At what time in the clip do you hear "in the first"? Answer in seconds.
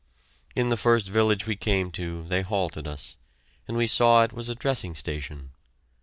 0.55-1.07